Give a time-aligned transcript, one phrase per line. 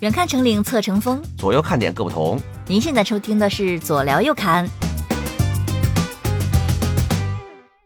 [0.00, 2.40] 远看成岭侧成峰，左右看点各不同。
[2.66, 4.66] 您现在收听的是左聊右侃。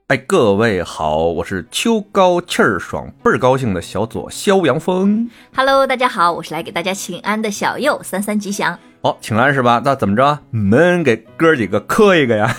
[0.07, 5.29] 哎，各位好，我是秋高气儿爽，倍儿高兴的小左肖阳峰。
[5.57, 8.79] Hello，大家好，我是来给大家请安的小右，三三吉祥。
[9.01, 9.83] 哦，请安是吧？
[9.85, 10.39] 那怎么着？
[10.51, 12.57] 们给哥几个磕一个呀？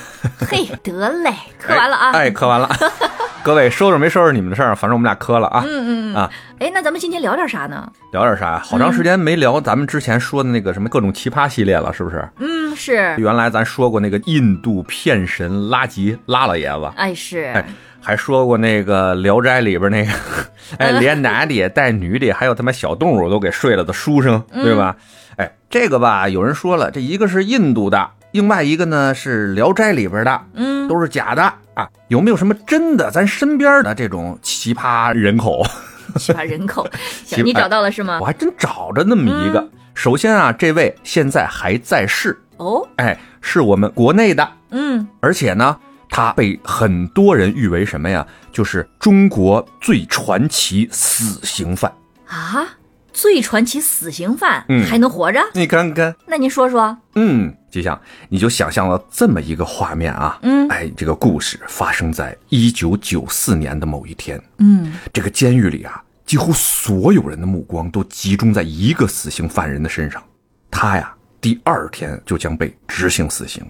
[0.50, 2.12] 嘿，得嘞，磕完了啊。
[2.12, 2.70] 哎，哎磕完了。
[3.46, 4.76] 各位收拾没收拾你们的事儿？
[4.76, 5.62] 反正我们俩磕了啊。
[5.64, 7.88] 嗯嗯嗯啊，哎，那咱们今天聊点啥呢？
[8.12, 8.62] 聊点啥呀？
[8.66, 12.28] 好长时间没聊咱们之前说的那个什么各种奇葩系列了，是不是？
[12.40, 17.64] 嗯，是，原来咱说过那个印度骗神拉吉拉老爷子，哎是，哎，
[18.02, 20.12] 还说过那个《聊斋》里边那个，
[20.80, 24.96] 哎，连男的也带女的，还有他妈小动物都给睡了的书生，对吧？
[25.38, 31.42] 哎，这个吧，有人说了，这一个是印度的，另外一个呢是《聊斋》里边的，嗯，都是假的
[31.74, 31.88] 啊。
[32.10, 35.66] 有没有什么真的咱身边的这种奇葩人口？
[36.20, 36.86] 奇葩人口，
[37.46, 38.26] 你找到了是吗我？
[38.26, 39.66] 还真找着那么一个。
[39.94, 45.78] 首先啊，这位现在还在世，哦，哎，是我们国内的，嗯，而且呢，
[46.10, 48.28] 他被很多人誉为什么呀？
[48.52, 51.90] 就是中国最传奇死刑犯。
[52.28, 52.68] 啊，
[53.16, 54.86] 最传奇死刑犯嗯。
[54.86, 55.40] 还能活着？
[55.54, 60.68] 你看看，那您说说，嗯，吉祥，你就想象了这么一个画面啊，嗯。
[60.68, 70.22] 哎，这个故事发生在一九九四年的某一天，嗯，这个监狱里啊，几乎所有人的目光都集中在一个死刑犯人的身上，
[70.70, 73.66] 他呀，第二天就将被执行死刑。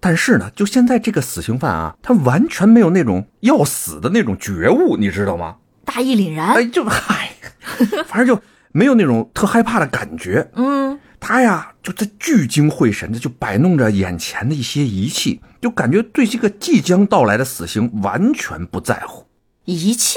[0.00, 5.56] 但是呢，就现在这个死刑犯啊，他完全没有那种要死的那种觉悟，你知道吗？
[5.84, 7.30] 大义凛然，哎，就嗨，
[8.06, 8.40] 反正就
[8.72, 10.50] 没有那种特害怕的感觉。
[10.54, 19.26] 嗯，他呀，就在聚精会神的就摆弄着眼前的一些仪器，就感觉对这个即将到来的死刑完全不在乎。
[19.64, 20.16] 仪器，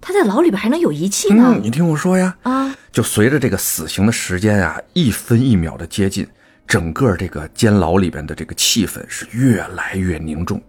[0.00, 1.62] 他在牢里边还能有仪器呢嗯，？
[1.62, 6.26] 你听我说呀，啊，就随着这个死刑的时间啊，一分一秒的接近，
[6.66, 10.62] 整个这个监牢里边的这个气氛是越来越凝重。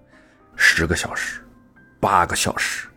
[0.55, 1.41] 十个小时，
[1.99, 2.87] 八个小时，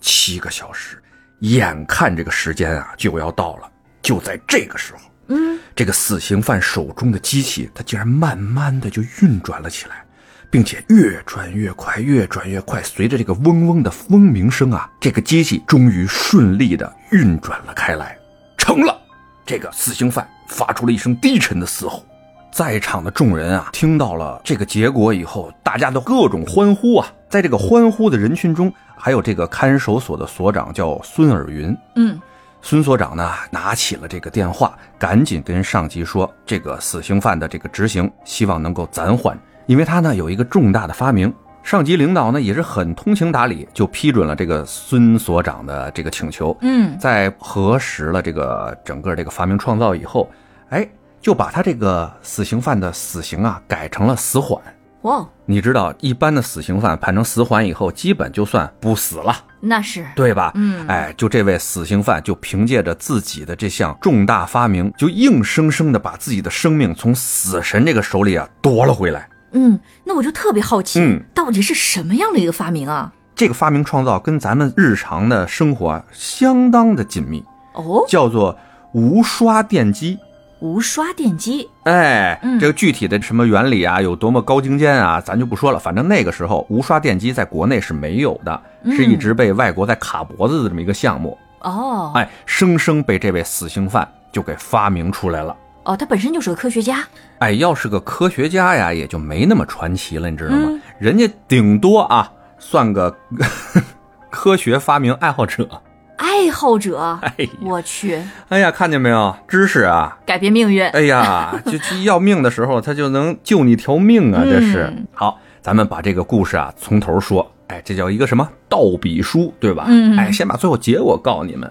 [0.00, 1.02] 七个小时，
[1.40, 3.70] 眼看这个时间啊就要到了。
[4.02, 10.04] 就在这个时候，嗯，这个死刑犯手中的机器，它竟然慢慢的就运转了起来，
[10.50, 12.82] 并且越转越快，越转越快。
[12.82, 18.16] 随着这个嗡嗡的嗡鸣声啊，这个机器终于顺利的运转了开来，
[18.56, 18.98] 成了。
[19.44, 22.06] 这个死刑犯发出了一声低沉的嘶吼，
[22.50, 27.06] 在场的众人啊，听到了这个结果以后，大家都各种欢呼啊。
[27.28, 32.18] 在这个欢呼的人群中，还有这个看守所的所长叫孙尔云，嗯，
[32.62, 41.32] 孙所长呢，拿起了这个电话，赶紧跟上级说，这个死刑犯的这个执行，希望能够暂缓，因为他呢有一个重大的发明。
[41.62, 46.56] 上级领导呢也是很通情达理，就批准了这个孙所长的这个请求。
[46.62, 50.30] 嗯，在核实了这个整个这个发明创造以后，
[50.70, 50.88] 哎，
[51.20, 54.60] 就把他这个死刑犯的死刑啊改成了死缓。
[55.02, 59.34] 哇，你知道，一般的死刑犯判成死缓以后，基本就算不死了。
[59.60, 60.50] 那是，对吧？
[60.56, 69.28] 嗯哎，就这位死刑犯就凭借着自己的这项重大发明，就硬生生的把自己的生命从死神这个手里啊夺了回来。
[69.52, 73.12] 嗯，那我就特别好奇，嗯到底是什么样的一个发明啊？
[73.36, 78.58] 这个发明创造跟咱们日常的生活啊相当的紧密，哦，叫做
[78.92, 80.18] 无刷电机。
[80.60, 85.78] 无刷电机，哎，嗯这个具体的什么原理啊，有多么高精尖啊，咱就不说了。
[85.78, 91.36] 反正那个时候无刷电机在国内是没有的，是一直被外国在卡脖子的这么一个项目。
[91.60, 95.56] 哦，哎，生生被这位死刑犯就给发明出来了。
[95.84, 97.06] 哦，他本身就是个科学家，
[97.38, 100.66] 哎，要是个科学家呀，也就没那么传奇了，你知道吗？
[100.68, 103.16] 嗯人家顶多啊，算个
[104.30, 105.68] 科学发明爱好者。
[106.18, 110.18] 爱好者，哎，我去，哎呀，看见没有，知识啊！
[110.26, 114.42] 改变命运，哎呀，就就要命的时候，他就能救你条命啊！
[114.44, 117.50] 这是、嗯好，咱们把这个故事啊从头说。
[117.68, 119.84] 哎，这叫一个什么倒笔书，对吧？
[119.88, 121.70] 嗯哎，先把最后结果告诉你们。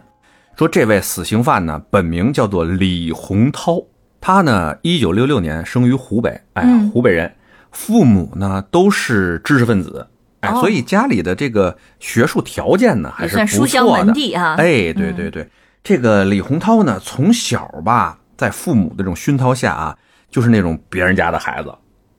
[0.56, 3.81] 说这位死刑犯呢，本名叫做李洪涛，
[4.22, 7.33] 他呢，一九六六年生于湖北，哎，嗯湖北人，
[7.72, 10.07] 父母呢都是知识分子，
[10.42, 14.13] 哎，哦所以家里的这个学术条件呢还是不算书香错的门。
[14.13, 14.56] 第啊。
[14.57, 15.48] 哎，对对对，
[15.84, 19.98] 这个李洪涛呢，从小吧，在父母的这种熏陶下啊，
[20.30, 21.69] 就是那种别人家的孩子，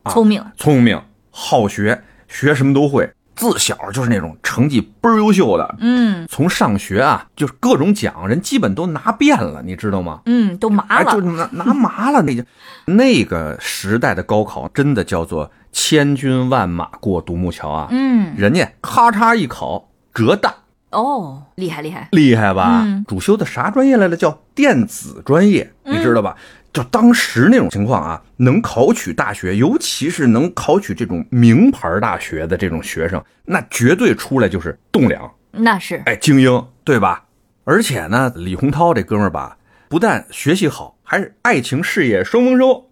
[0.02, 1.00] 啊聪明，聪明、
[1.30, 3.08] 好学，学什么都会。
[3.38, 10.20] 自小就是那种成绩倍儿优秀的，嗯从上学啊，就是各种奖，人基本都拿遍了，你知道吗？
[10.26, 12.42] 嗯，都麻哎，就了，拿拿麻了，那就
[12.86, 17.88] 那个时代的高考真的叫做千军万马过独木桥啊！
[17.90, 20.52] 嗯，人家咔嚓一考，浙大
[20.90, 22.82] 哦，厉害厉害，厉害吧？
[22.86, 24.16] 嗯主修的啥专业来了？
[24.16, 26.36] 叫电子专业，你知道吧？
[26.72, 37.24] 就当时那种情况啊，能考取大学，尤其是能考取这种名牌大学的这种学生，那绝对出来就是栋梁，那是哎，精英，对吧？
[37.64, 39.56] 而且呢，李洪涛这哥们儿吧，
[39.88, 42.90] 不但学习好，还是爱情事业双丰收。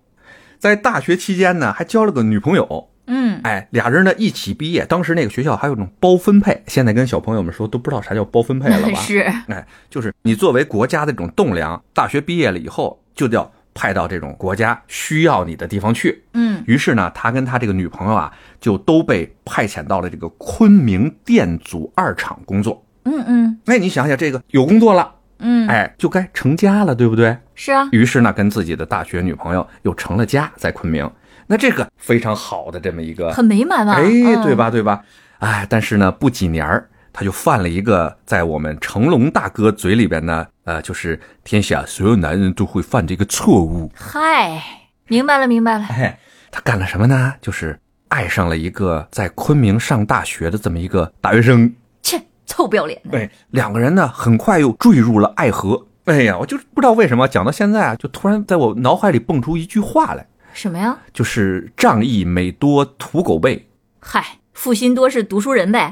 [0.58, 4.84] 在大学期间呢，还交了个女朋友，嗯，哎，俩人呢一起毕业。
[4.84, 8.98] 当时那个学校还有种包分配，现在跟小朋友们说都不知道啥叫包分配了吧？
[9.00, 9.18] 是
[9.48, 16.24] 哎，就是你作为国家的这种栋梁，大学毕业了以后就叫派到这种国家需要你的地方去。
[16.32, 22.84] 嗯，于是呢，他跟他这个女朋友啊，就都被派遣到了这个昆明电阻二厂工作。
[23.04, 27.36] 嗯嗯那，你想想，这个有工作了，嗯，哎，就该成家了，对不对？
[27.54, 31.08] 是啊，于是呢，跟自己的大学女朋友又成了家，在昆明。
[31.46, 34.54] 那这个非常好的这么一个很美满嘛，哎，嗯对？
[34.54, 35.02] 吧，对吧？
[35.38, 43.90] 哎，但是呢，不几年儿他就犯了一个在我们成龙大哥嘴里边呢，呃，就是天下所有男人都会犯这个错误。
[43.94, 44.62] 嗨，
[45.08, 46.18] 明白了明白了，哎，
[46.50, 47.34] 他干了什么呢？
[47.40, 47.78] 就是
[48.08, 51.72] 爱上了一个在昆明上大学的这么一个大学生。
[52.02, 55.86] 切，臭不要脸的，哎，两个人呢，很快又坠入了爱河。
[56.04, 60.26] 哎呀，我就不知道为什么讲到现在啊，就突然在我脑海里蹦出一句话来，
[60.56, 60.96] 什么呀？
[61.12, 63.68] 就是仗义每多屠狗辈，
[64.00, 65.90] 嗨，负心多是读书人呗，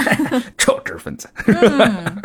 [0.58, 1.26] 臭知识分子。
[1.46, 2.22] 嗯，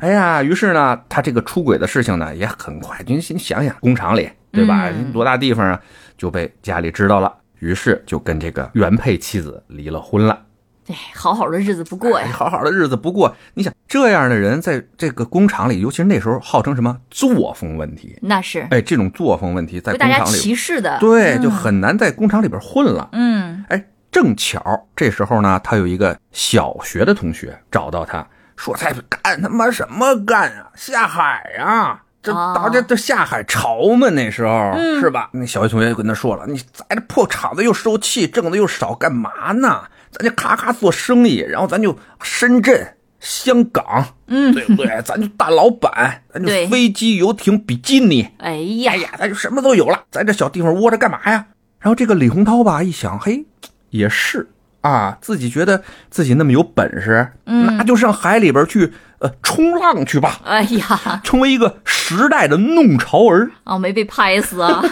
[0.00, 5.12] 哎呀，于是呢，他这个出轨的事情呢，也很快，你你想想，工厂里对吧，嗯。
[5.12, 5.78] 多大地方啊，
[6.16, 10.46] 就被家里知道了，于是就跟这个原配妻子离了婚了。
[10.88, 23.08] 哎，好好的日子不过哎，呀，好好的日子不过，你想这样的人在这个工厂里，尤其是那时候号称什么作风问题，那是哎，这种作风问题在工厂里，歧视的，对，嗯就很难在工厂里边混了。
[23.10, 30.70] 嗯，哎，正巧这时候呢，他有一个小学的同学找到他说：“才干他妈什么干啊？
[30.76, 32.00] 下海啊！
[32.22, 39.82] 这哦大家都下海潮嘛，那时候、嗯是吧？”那小学同学就跟他说了：“你在这破厂子又受气，挣的又少，干嘛呢？
[40.12, 44.86] 咱就咔咔做生意，然后咱就深圳、香港，嗯对不对？
[45.04, 51.46] 咱就大老板，咱就飞机、游艇、比基尼。”哎呀哎，呀，咱就什么都有了，咱这小地方窝着干嘛呀？
[51.78, 53.44] 然后这个李洪涛吧，一想，嘿，
[53.90, 54.48] 也是
[54.80, 63.50] 啊，自己觉得自己那么有本事，嗯那就上海里边去，呃，冲浪去吧，哎呀， 成为一个时代的弄潮儿。
[63.64, 64.82] 哦，没被拍死啊，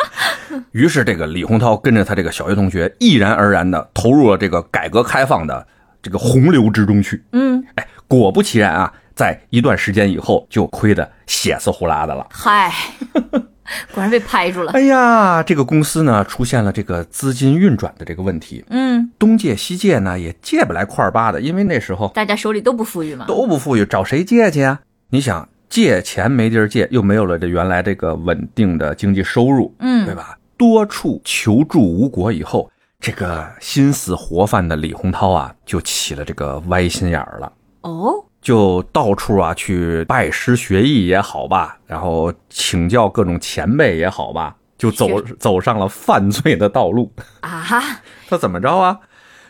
[0.72, 5.66] 于是，这个李洪涛跟着他这个小学同学，毅然而然的投入了这个改革开放的
[6.02, 7.22] 这个洪流之中去。
[7.32, 12.26] 嗯，哎，果不其然啊，在一段时间以后，就亏得血丝呼啦的了。
[12.30, 12.72] 嗨，
[13.94, 24.80] 果然被拍住了，哎呀，这个公司呢出现了这个资金运转的这个问题，嗯，东借西借呢也借不来块儿八的，因为那时候大家手里都不富裕嘛，都不富裕，找谁借去啊？
[25.10, 30.36] 你想借钱没地儿借，又没有了这原来这个稳定的经济收入，嗯对吧？
[30.58, 32.70] 多处求助无果以后，
[33.02, 37.52] 这个心思活泛的李洪涛啊，就起了这个歪心眼儿了。
[37.80, 47.12] 哦，就到处啊去拜师学艺也好吧，然后请教各种前辈也好吧，就走走上了犯罪的道路。
[47.40, 47.66] 啊，
[48.30, 48.96] 他怎么着啊？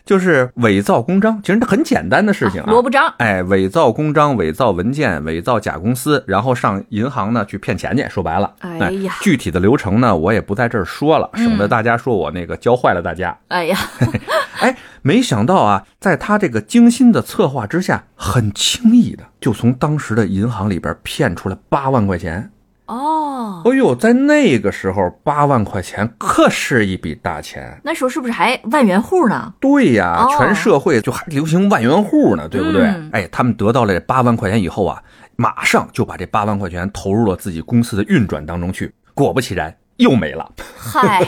[0.05, 2.71] 就是伪造公章，其实很简单的事情啊。
[2.71, 8.03] 萝卜章，哎，伪造公章、伪造文件、伪造假公司，然后上银行呢去骗钱去。
[8.09, 13.37] 说白了，哎呀具体的流程呢，我也不在这儿说了，省得大家说我那个教坏了大家。
[13.49, 13.79] 哎呀，
[14.61, 22.51] 哎，没想到啊，在他这个精心的策划之下，很轻易的就从当时的银行里边骗出来八万块钱。
[22.93, 27.81] 哦，哎呦，在那个时候，八万块钱可是一笔大钱。
[27.82, 29.55] 那时候是不是还万元户呢？
[29.58, 32.82] 对呀，哦全社会就还流行万元户呢，对不对？
[32.82, 35.03] 嗯哎，他们得到了这八万块钱以后啊，
[35.37, 38.93] 马上就把这八万块钱投入了自己公司的运转当中去。
[39.15, 40.53] 果不其然，又没了。
[40.77, 41.27] 嗨，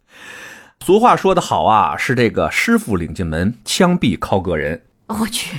[0.80, 4.80] 俗话说得好啊，是这个师傅领进门，枪毙靠个人。
[5.20, 5.56] 我去，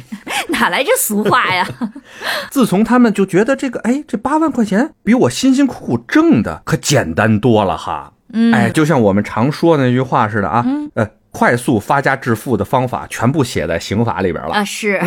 [0.49, 1.65] 哪来这俗话呀？
[2.51, 8.11] 自从他们就觉得这个，哎，这八万块钱比我辛辛苦苦挣的可简单多了哈。
[8.33, 14.53] 嗯，哎，就像我们常说的那句话似的啊，呃，快速发家致富的方法全部写在刑法里边了。
[14.53, 15.01] 啊是，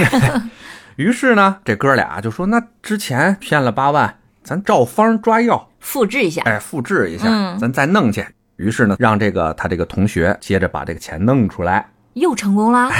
[0.96, 8.24] 于是呢，这哥俩就说，那之前骗了八万，咱照方抓药，复制一下，哎，复制一下，嗯咱再弄去。
[8.56, 12.90] 于是呢，让这个他这个同学接着把这个钱弄出来，又成功啦！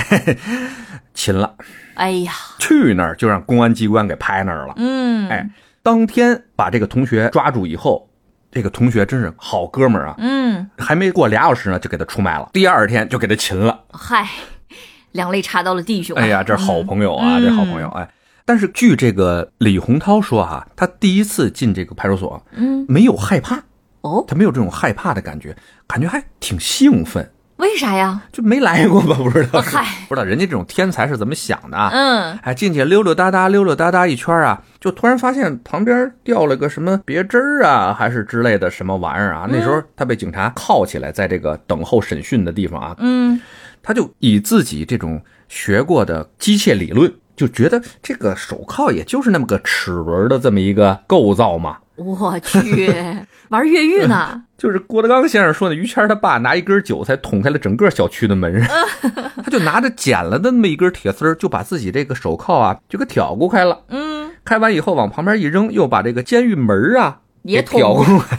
[1.20, 1.54] 擒了，
[1.96, 4.72] 哎呀，去那儿就让公安机关给拍那儿了。
[4.78, 5.46] 嗯，哎，
[5.82, 8.08] 当天把这个同学抓住以后，
[8.50, 12.48] 这个同学真是好哥们儿啊，嗯，还没过俩小时呢，就给他出卖了。
[12.54, 13.78] 第二天就给他擒了。
[13.92, 14.26] 嗨，
[15.12, 16.22] 两肋插刀了弟兄、啊。
[16.22, 18.08] 哎呀，这好朋友啊，嗯这好朋友哎。
[18.46, 23.62] 但是据这个李洪涛说哈、他第一次进这个派出所，嗯，没有害怕，
[24.00, 25.54] 哦，他没有这种害怕的感觉，
[25.86, 28.22] 感觉还挺兴奋，为啥呀？
[28.32, 29.14] 就没来过吧？
[29.16, 31.90] 不知道，哦嗨不知道人家这种天才是怎么想的啊？
[31.92, 39.46] 嗯，哎，进去溜溜达达，溜溜达达一圈啊，就突然发现旁边掉了个什么别针儿啊，还是之类的什么玩意儿啊。
[39.48, 43.40] 那时候他被警察铐起来，在这个等候审讯的地方啊，嗯，
[43.82, 51.76] 他就以自己这种学过的机械理论，就觉得这个手铐也就是那么个齿轮的这么一个构造嘛。
[52.00, 52.90] 我去，
[53.50, 54.42] 玩越狱呢？
[54.56, 58.62] 就是郭德纲先生说的，于谦他爸拿一根韭菜捅开了整个小区的门，
[59.44, 63.82] 他就拿着剪了的那么一根铁丝儿，就把自己这个手铐啊就给挑过开了。
[63.88, 68.38] 嗯，开完以后往旁边一扔，又把这个监狱门啊也挑捅过来。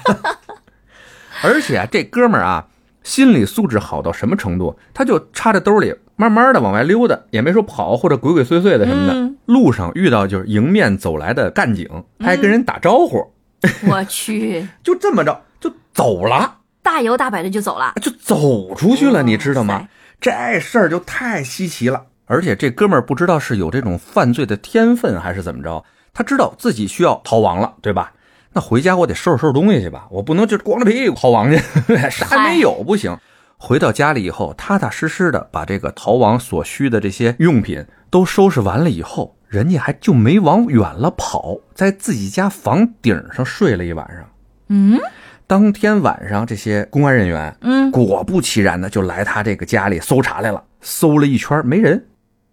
[1.43, 2.67] 而且啊，这哥们儿啊，
[3.03, 4.75] 心理素质好到什么程度？
[4.93, 9.13] 他就插着兜里，慢慢的往外溜达，也没说跑或者鬼鬼祟祟的什么的。
[9.13, 11.85] 嗯路上遇到就是迎面走来的干警，
[12.19, 13.33] 他还跟人打招呼，
[13.87, 17.93] 我去，就这么着就走了，大摇大摆的就走了。
[18.01, 19.87] 就走出去了，你知道吗？
[20.19, 22.05] 这事儿就太稀奇了。
[22.25, 28.13] 而且这哥们儿不知道是有这种犯罪的天分还是怎么着，他知道自己需要逃亡了，对吧？
[28.53, 31.57] 那回家我得收拾收拾东西去吧，我不能就光着屁股逃亡去，
[32.09, 33.17] 啥也没有不行。
[33.57, 44.25] 回到家里以后，踏踏实实的把这个逃亡所需的这些用品都收拾完了以后，人家还就没往远了跑，在自己家房顶上睡了一晚上。
[44.69, 44.97] 嗯
[45.45, 52.01] 当天晚上，这些公安人员嗯，果不其然的就来他这个家里搜查来了，搜了一圈没人。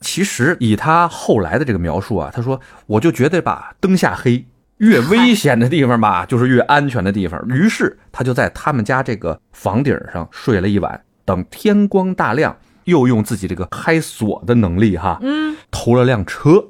[0.01, 4.45] 其实以他后来的这个描述啊，他说我就觉得吧，灯下黑，
[4.79, 7.41] 越危 险的地方吧，就是越安全的地方。
[7.47, 16.65] 于是他就在他们家这个房顶上睡了一晚，等天光大亮，又用自己这个开锁的能力哈，嗯，偷了辆车，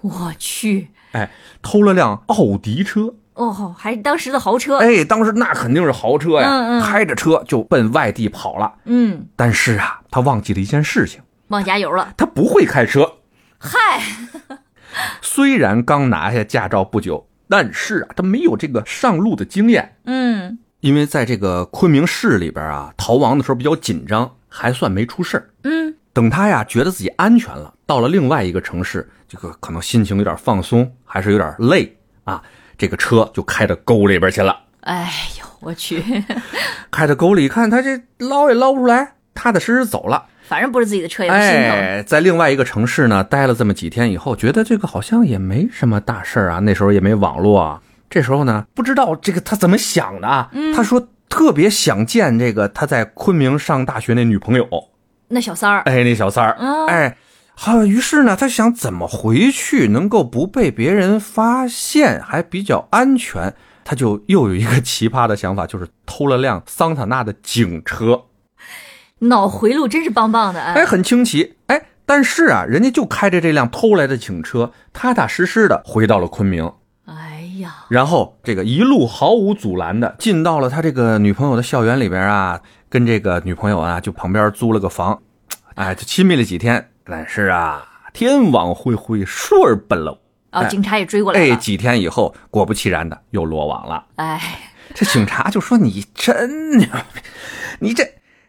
[0.00, 1.30] 我去，哎，
[1.62, 3.14] 偷了辆奥迪车。
[3.34, 4.78] 哦，还是当时的豪车。
[4.78, 8.72] 哎，当时那肯定是豪车呀，嗯嗯开着车就奔外地跑了。
[8.84, 12.12] 嗯，但是啊，他忘记了一件事情，忘加油了。
[12.16, 13.08] 他不会开车。
[13.58, 14.02] 嗨，
[15.22, 19.96] 虽然刚拿下驾照不久，但是啊，他没有这个上路的经验。
[20.04, 25.50] 嗯因为在这个昆明市里边啊，逃亡的时候比较紧张，还算没出事儿。
[25.64, 32.42] 嗯，等他呀觉得自己安全了，到了另外一个城市，这个可能心情有点放松，还是有点累啊，
[32.76, 34.58] 这个车就开到沟里边去了。
[34.80, 36.02] 哎呦，我去，
[36.90, 40.26] 开到沟里一看，他这捞也捞不出来，踏踏实实走了。
[40.48, 41.52] 反正不是自己的车，也不心疼。
[41.52, 46.58] 哎，在另外一个城市呢，待了这么几天以后，觉得这个好像也没什么大事儿啊。
[46.58, 47.80] 那时候也没网络啊。
[48.10, 50.50] 这时候呢，不知道这个他怎么想的啊。
[50.74, 54.66] 他说特别想见这个他在昆明上大学那女朋友，
[55.28, 57.16] 那小三儿，哎，那小三儿，嗯哎，
[57.54, 63.54] 好，于是呢，他想怎么回去能够不被别人发现，还比较安全。
[63.84, 68.24] 他就又有一个奇葩的想法，就是偷了辆桑塔纳的警车。
[69.20, 70.60] 脑回路真是棒棒的。
[70.60, 76.70] 哎，很清奇，哎，但是啊，人家就开着这辆偷来的警车，踏踏实实的回到了昆明，
[77.06, 85.20] 哎呀，然后这个一路毫无阻拦的进到了他这个女朋友的校园里边啊，跟这个女朋友啊就旁边租了个房，
[85.74, 90.12] 哎，就亲密了几天，但是啊，天网恢恢，疏而不漏，
[90.52, 91.56] 哦，哎警察也追过来哎，了。
[91.56, 94.04] 几天以后，果不其然的又落网了。
[94.16, 97.20] 哎，这警察就说：“你真牛逼，
[97.80, 98.04] 你这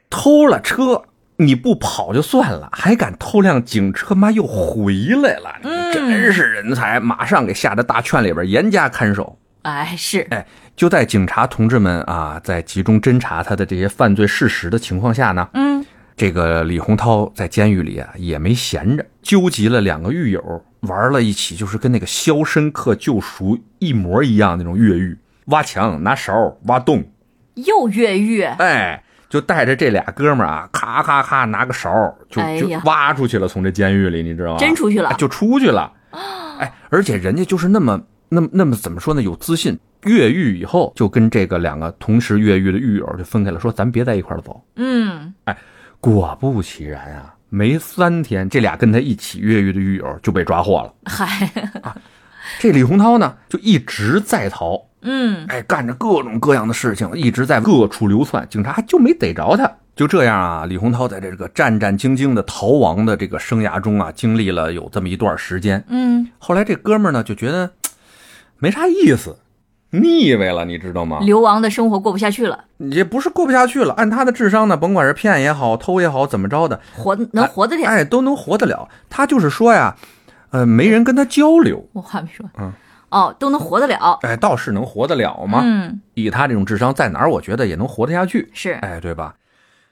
[0.10, 1.03] 偷了车，
[1.38, 9.38] 你不跑就算了，还敢偷辆警车，妈又回来了，你真是人才！”马上给下到大圈里边严加看守。
[9.63, 15.85] 哎，是，哎，就在警察同志们啊，在集中侦查他的这些犯罪事实的情况下呢，嗯，
[16.15, 27.03] 这个李洪涛在监狱里啊也没闲着，纠集了两个狱友，玩了一起，就是跟那个《肖申克救赎》一模一样那种越狱，挖墙、拿勺挖洞，
[27.55, 28.41] 又越狱。
[28.43, 31.89] 哎，就带着这俩哥们儿啊，咔咔咔拿个勺
[32.29, 34.57] 就就挖出去了，从这监狱里，你知道吗？
[34.57, 35.91] 真出去了哎就出去了。
[36.59, 39.21] 哎，而且人家就是那么那么那么怎么说呢？
[39.21, 39.77] 有自信。
[40.05, 44.63] 越狱以后，就跟这个两个同时越狱的狱友就分开了，说咱别在一块儿走。
[44.77, 45.57] 嗯，哎
[46.00, 50.93] 果不其然啊，没三天，这俩跟他一起越狱的狱友就被抓获了。
[51.03, 51.51] 嗨，
[52.59, 59.69] 这李洪涛呢，就一直在逃，嗯，哎，干着各种各样的事情，一直在各处流窜，警察就没逮着他。
[59.98, 65.83] 就这样啊，李洪涛在这个战战兢兢的逃亡的这个生涯中啊，经历了有这么一段时间。
[65.89, 67.71] 嗯，后来这哥们儿呢就觉得嘖
[68.59, 69.37] 没啥意思，
[69.91, 71.19] 腻歪了，你知道吗？
[71.21, 77.87] 流亡的生活过不下去了，也不是过不下去了，按他的智商呢，甭管是骗也好，偷也好，怎么着的，活能活得了。
[77.87, 78.87] 哎，都能活得了。
[79.09, 79.95] 他就是说呀，
[80.51, 82.71] 呃，没人跟他交流，我话没说，嗯，
[83.09, 85.61] 哦，都能活得了，哎，倒是能活得了吗？
[85.63, 89.35] 嗯，以他这种智商，在哪儿我觉得也能活得下去，是，哎，对吧？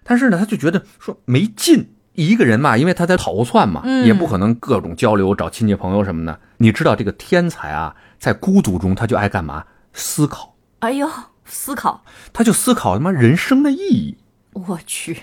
[0.03, 1.89] 但是呢，他就觉得说没劲。
[2.17, 6.39] 一个人嘛，因为他在逃窜嘛，嗯也不可能各种交流、找亲戚朋友什么的。
[6.57, 9.63] 你知道这个天才啊，在孤独中他就爱干嘛？
[9.93, 11.07] 思考，哎呦，
[11.45, 14.17] 思考，他就思考他妈人生的意义。
[14.53, 15.19] 我去，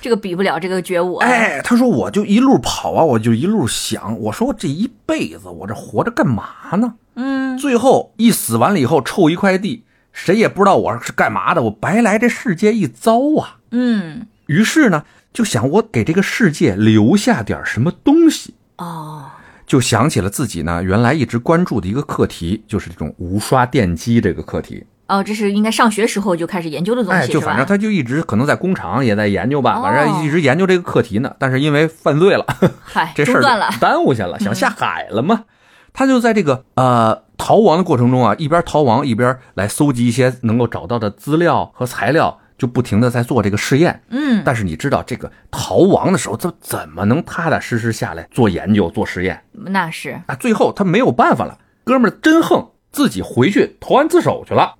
[0.00, 6.44] 这个比不了这个觉悟啊，哎，他说我就一路跑啊，我就一路想，我说我这一辈子我这活着干嘛
[6.76, 6.94] 呢？
[7.16, 13.58] 嗯，最后一死完了以后，臭一块地，谁也不知道我是干嘛的，我白来这世界一遭啊。
[13.72, 18.54] 嗯，于是呢，就想我给这个世界留下点什么东西。
[18.78, 19.24] 哦，
[19.66, 24.84] 就想起了自己呢，原来一直关注的一个课题，就是这种无刷电机这个课题。
[25.08, 27.66] 哦，这是应该上学时候就开始研究的东西，哎，就反正？
[27.66, 31.34] 他就一直可能在工厂也在研究吧，哦反正一直研究这个课题呢。
[31.38, 32.46] 但是因为犯罪了，
[32.82, 35.44] 嗨， 这事儿断了，耽误下了，想下海了嘛。
[35.92, 44.00] 他就在这个呃逃亡的过程中啊，一边逃亡一边来搜集一些能够找到的资料和材料，就不停的在做这个试验。
[44.10, 50.36] 嗯，但是你知道，这个逃亡的时候，这怎么能踏踏实实下来做研究、做实验那是，啊？
[50.36, 54.76] 最后他没有办法了，哥们儿真横，自己回去投案自首去了。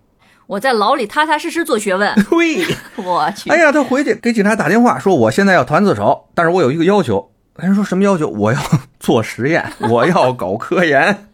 [0.47, 2.65] 我在牢里踏踏实实做学问， 对，
[3.05, 7.33] 我去，哎呀，他回去给警察打电话说，我现在要投案自首，但是我有一个要求。
[7.57, 8.29] 人说什么要求？
[8.29, 8.61] 我要
[9.01, 11.27] 做实验，我要搞科研。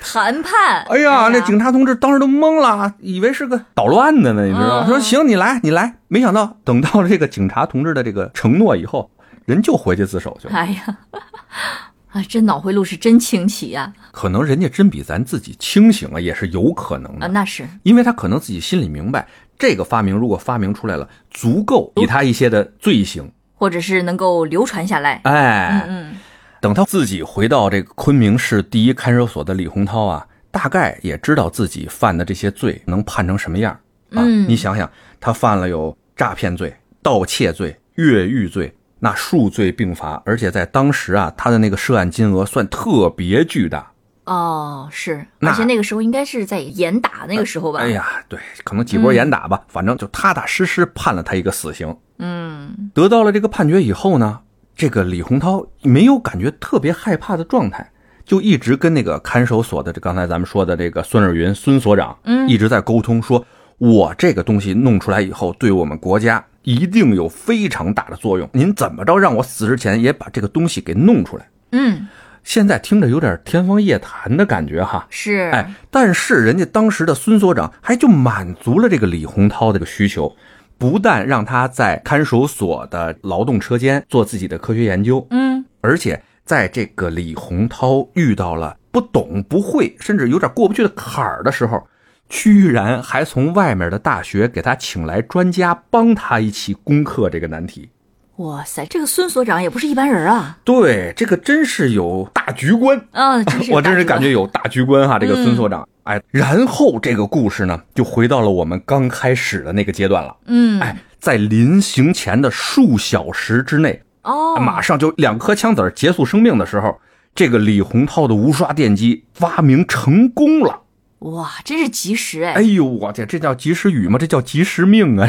[0.00, 4.84] 谈判，哎呀，那警察同志当时都懵了，以为是个捣乱的呢，你知道吗？
[4.86, 5.96] 嗯说行，你来，你来。
[6.08, 9.10] 没想到等到了这个警察同志的这个承诺以后，
[9.44, 10.54] 人就回去自首去了。
[10.54, 10.96] 哎呀，
[12.12, 13.92] 啊，这脑回路是真清奇呀！
[14.12, 19.26] 可能人家真比咱自己清醒啊，也是有可能啊，的，那是，因为他可能自己心里明白，
[19.58, 23.30] 这个发明如果发明出来了，足够以他一些的罪行。
[23.54, 25.20] 或者是能够流传下来。
[25.24, 26.16] 哎，嗯嗯
[26.60, 33.72] 等他自己回到这个昆明市第一看守所的李洪涛啊，大概也知道自己犯的这些罪能判成什么样
[34.12, 34.22] 啊。
[34.24, 43.92] 嗯你想想，他犯了有诈骗罪、盗窃罪、越狱罪，那数罪并罚，而且在当时啊，他的那个涉案金额算特别巨大。
[44.24, 47.80] 哦，是，而且那个时候应该是在严打那个时候吧？
[47.80, 51.96] 哎，呀，对，可能几波严打吧，反正就踏踏实实判了他一个死刑。
[52.18, 54.40] 嗯，得到了这个判决以后呢，
[54.78, 57.90] 这个李洪涛没有感觉特别害怕的状态，
[58.24, 63.44] 就一直跟那个看守所的这刚才咱们说的这个孙尔云孙所长，嗯一直在沟通说，
[63.78, 68.48] 我这个东西弄出来以后，对我们国家一定有非常大的作用。
[68.52, 71.48] 您怎么着让我死之前也把这个东西给弄出来？
[71.72, 72.06] 嗯，
[72.44, 75.08] 现在听着有点天方夜谭的感觉哈。
[75.10, 80.32] 是，哎，但是人家当时的孙所长还就满足了这个李洪涛这个需求，
[80.78, 91.86] 不但让他在看守所的劳动车间做自己的科学研究，嗯，而且在这个李洪涛遇到了不懂不会，甚至有点过不去的坎儿的时候，
[92.28, 97.90] 居然还从外面的大学给他请来专家帮他一起攻克这个难题。
[98.38, 100.58] 哇塞，这个孙所长也不是一般人啊！
[100.62, 103.00] 对，这个真是有大局观。
[103.10, 104.30] 啊，真是我真是感觉。
[104.30, 105.88] 有大局观哈，这个孙所嗯长。
[106.04, 110.36] 哎，然后这个故事呢，就回到了我们刚开始的那个阶段了。
[110.46, 116.96] 嗯，哎，在临行前的数小时之内，哦，马上就两颗枪子儿结束生命的时候，
[117.34, 120.82] 这个李洪涛的无刷电机发明成功了。
[121.20, 124.16] 哇，真是及时哎，哎呦，我天，这叫及时雨吗？
[124.18, 125.28] 这叫及时命啊！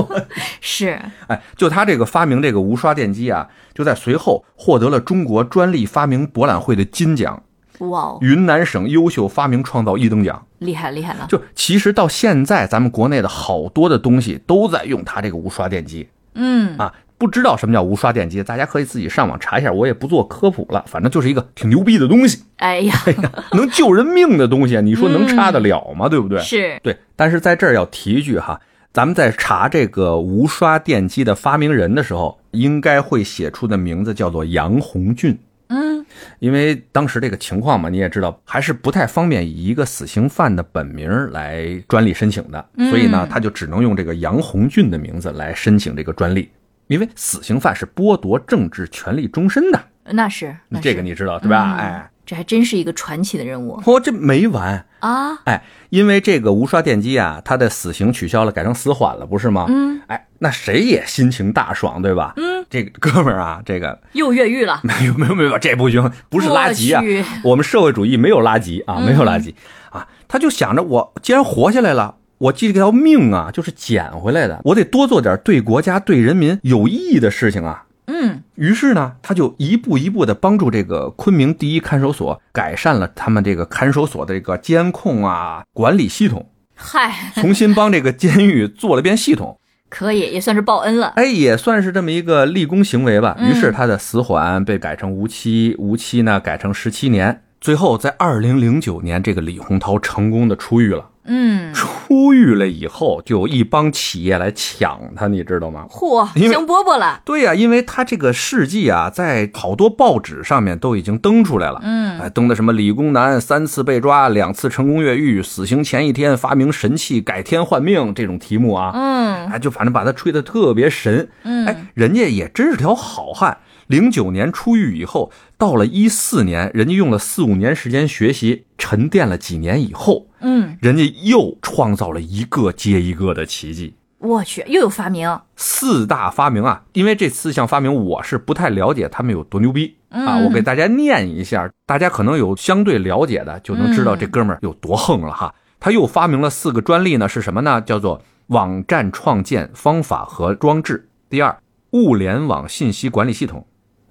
[0.60, 7.42] 是， 哎，就他这个发明这个无刷电机啊，就在随后获得了中国专利发明博览会的金奖。
[7.78, 10.46] 哇哦，云南省优秀发明创造一等奖。
[10.58, 11.26] 厉害厉害了！
[11.26, 16.92] 就其实到现在，咱们国内的好多的东西都在用它这个无刷电机嗯，啊。
[17.20, 20.82] 不知道什么叫无刷电机，大家可以自己上网查一下，我也不做科普了。
[20.88, 22.94] 反正就是一个挺牛逼的东西，哎呀，
[23.52, 26.08] 能救人命的东西，你说能差得了吗？
[26.08, 26.38] 对不对？
[26.40, 26.96] 是，对。
[27.14, 28.58] 但是在这儿要提一句哈，
[28.90, 35.38] 咱们在查这个无刷电机的发明人的时候，应该会写出的名字叫做杨红俊。
[35.68, 36.04] 嗯，
[36.38, 46.48] 因为当时这个情况嘛，你也知道，还是不太方便以一个死刑犯的本名来专利申请的，所以呢，他就只能用这个杨红俊的名字来申请这个专利。
[46.90, 51.76] 因为死刑犯是剥夺政治权利终身的，那是，那是这个你知道对吧？
[51.76, 54.84] 嗯哎，这还真是一个传奇的人物嚯、这没完！
[54.98, 55.36] 啊！
[55.44, 59.66] 哎，因为这个无刷电机啊，他的死刑取消了，改成死缓了，不是吗？
[59.68, 62.34] 嗯，哎，那谁也心情大爽，对吧？
[62.38, 67.00] 嗯，这个哥们儿啊，这个又越狱了， 没有没有没有，这不行，不是垃圾啊！
[67.44, 69.54] 我们社会主义没有垃圾啊，没有垃圾。
[69.90, 72.16] 啊，他就想着我既然活下来了。
[72.40, 77.84] 我这条命啊，就是捡回来的，我得多做点对国家、对人民有意义的事情啊。
[78.06, 91.08] 嗯，于是呢，他就一步一步的帮助这个昆明第一看守所改善了他们这个看守所的这个监控啊管理系统，嗨，重新帮这个监狱做了遍系统，可以也算是报恩了。
[91.16, 93.36] 哎，也算是这么一个立功行为吧。
[93.38, 101.06] 嗯于是他的死缓被改成无期，无期呢改成十七年，最后在二零零九年，这个李洪涛成功的出狱了。
[101.24, 105.84] 嗯，出狱了以后，就有一帮企业来抢他，你知道吗？
[105.90, 107.20] 嚯，香饽饽了。
[107.24, 111.80] 对呀、因为他这个事迹啊，在好多报纸上面都已经登出来了。
[111.82, 121.28] 嗯，哎，登的什么理工男三次被抓，两次成功越狱，死刑前一天发明神器改天换命这种题目啊，嗯哎，就反正把他吹得特别神。
[121.42, 123.58] 嗯，哎，人家也真是条好汉。
[123.90, 133.94] 零九年出狱以后，到了一四年，人家用了四五年时间学习，沉淀了几年以后，嗯，人家又创造了一个接一个的奇迹。
[134.18, 135.40] 我去，又有发明。
[135.56, 145.52] 四大发明啊，因为这四项发明我是不太了解他们有多牛逼啊，嗯我给大家念一下，大家可能有相对了解的，就能知道这哥们儿有多横了哈。
[145.80, 147.80] 他又发明了四个专利呢，是什么呢？
[147.80, 151.58] 叫做网站创建方法和装置；第二，
[151.90, 153.62] 物联网信息管理系统；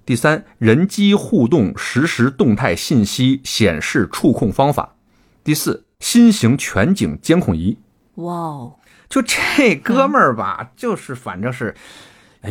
[0.09, 4.95] 第三，人机互动实时动态信息显示触控方法；
[5.43, 7.77] 第四，新型全景监控仪。
[8.15, 8.75] 哇哦，
[9.07, 11.75] 就这哥们儿吧，就是反正是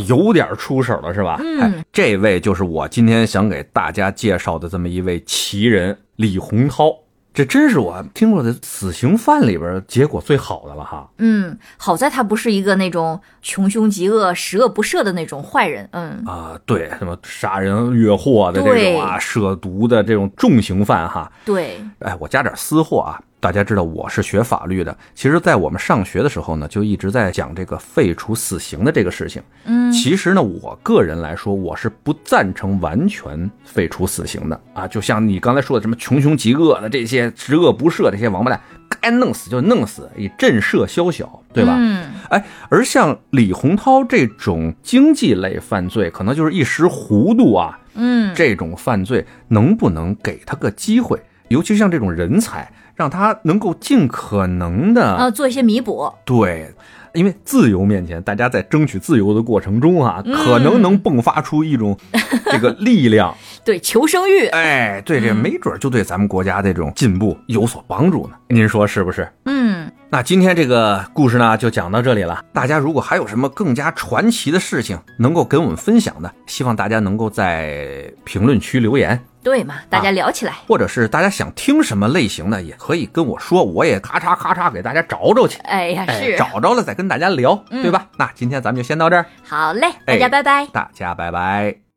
[0.06, 1.36] 有点出手了，是吧？
[1.40, 6.96] 嗯哎，这位就是我今天想给大家介绍的这么一位奇人李洪涛。
[7.38, 11.08] 这真是我听过的死刑犯里边结果最好的了哈。
[11.18, 15.88] 嗯，好在他不是一个那种穷凶极恶、十恶不赦的那种坏人。
[15.92, 21.30] 嗯啊、对，什么杀人越货的这种啊，涉毒的这种重刑犯哈。
[21.44, 29.40] 对，哎，我加点私货啊，大家知道我是学法律的，其实，在我们上学的时候呢，就一直在讲这个废除死刑的这个事情。
[29.64, 34.88] 嗯其实呢，我个人来说，我是不赞成完全废除死刑的啊。
[34.88, 38.60] 就像你刚才说的，什么穷凶极恶的这些十恶不赦这些王八蛋，
[39.00, 41.76] 该弄死就弄死，以震慑宵小，对吧？
[41.78, 51.22] 嗯哎，而像李洪涛这种经济类犯罪，可能就是一时糊涂啊，嗯，这种犯罪能不能给他个机会？
[51.48, 56.12] 尤其像这种人才，让他能够尽可能的、啊，做一些弥补。
[56.24, 56.68] 对，
[57.14, 61.96] 因为自由面前，大家在争取自由的过程中啊，嗯可能能迸发出一种
[62.50, 63.32] 这个力量。
[63.64, 64.46] 对，求生欲。
[64.46, 68.34] 哎，对，这嗯没准就对咱们国家这种进步有所帮助呢。
[68.48, 69.28] 您说是不是？
[69.44, 72.42] 嗯，那今天这个故事呢，就讲到这里了。
[72.52, 79.20] 大家如果还有什么更加传奇的事情能够跟我们分享的，希望大家能够在评论区留言。
[79.42, 80.52] 对嘛，大家聊起来。
[80.66, 85.58] 或者是大家想听什么类型的，也可以跟我说，我也咔嚓咔嚓给大家找找去。
[85.60, 88.06] 哎呀，哎，是，找着了再跟大家聊，嗯对吧？
[88.16, 90.66] 那今天咱们就先到这儿，好嘞，大哎家拜拜。
[90.66, 91.87] 大家拜拜。